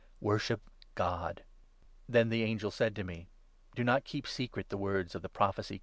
Worship 0.19 0.67
God.' 0.95 1.43
Then 2.09 2.29
the 2.29 2.41
angel 2.41 2.71
said 2.71 2.95
to 2.95 3.03
me 3.03 3.27
—'Do 3.75 3.83
not 3.83 4.03
keep 4.03 4.25
secret 4.25 4.69
the 4.69 4.75
words 4.75 5.11
10 5.11 5.21
22 5.21 5.43
Amos 5.43 5.67
4. 5.67 5.77